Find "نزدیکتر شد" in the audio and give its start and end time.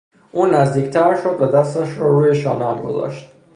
0.45-1.41